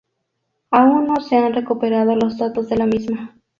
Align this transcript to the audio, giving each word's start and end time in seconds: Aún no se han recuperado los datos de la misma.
Aún 0.71 1.05
no 1.05 1.17
se 1.17 1.35
han 1.37 1.53
recuperado 1.53 2.15
los 2.15 2.39
datos 2.39 2.67
de 2.69 2.75
la 2.75 2.87
misma. 2.87 3.35